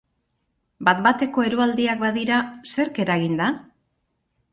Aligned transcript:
Bat 0.87 1.03
bateko 1.07 1.43
eroaldiak 1.49 2.01
badira, 2.05 2.39
zerk 2.77 2.99
eraginda? 3.05 3.51